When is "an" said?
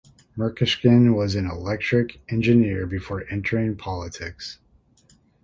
1.35-1.45